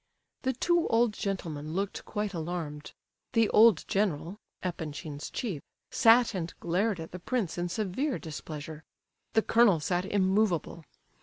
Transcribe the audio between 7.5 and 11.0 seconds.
in severe displeasure. The colonel sat immovable.